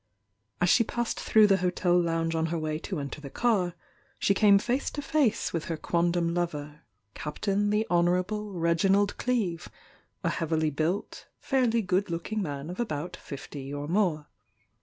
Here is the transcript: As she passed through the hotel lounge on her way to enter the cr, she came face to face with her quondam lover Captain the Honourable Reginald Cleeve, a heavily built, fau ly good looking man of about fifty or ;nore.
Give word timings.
As 0.59 0.67
she 0.71 0.83
passed 0.83 1.19
through 1.19 1.45
the 1.45 1.57
hotel 1.57 1.95
lounge 1.95 2.33
on 2.33 2.47
her 2.47 2.57
way 2.57 2.79
to 2.79 2.99
enter 2.99 3.21
the 3.21 3.29
cr, 3.29 3.67
she 4.17 4.33
came 4.33 4.57
face 4.57 4.89
to 4.89 4.99
face 4.99 5.53
with 5.53 5.65
her 5.65 5.77
quondam 5.77 6.33
lover 6.33 6.81
Captain 7.13 7.69
the 7.69 7.85
Honourable 7.87 8.51
Reginald 8.53 9.15
Cleeve, 9.19 9.69
a 10.23 10.29
heavily 10.29 10.71
built, 10.71 11.27
fau 11.39 11.65
ly 11.71 11.81
good 11.81 12.09
looking 12.09 12.41
man 12.41 12.71
of 12.71 12.79
about 12.79 13.15
fifty 13.15 13.71
or 13.71 13.87
;nore. 13.87 14.25